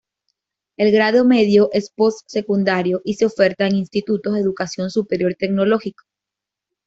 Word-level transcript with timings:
El 0.77 0.91
grado 0.91 1.25
medio 1.25 1.69
es 1.73 1.91
post-secundario 1.91 3.03
y 3.05 3.13
se 3.13 3.27
oferta 3.27 3.67
en 3.67 3.75
Institutos 3.75 4.33
de 4.33 4.39
Educación 4.39 4.89
Superior 4.89 5.35
Tecnológico. 5.37 6.05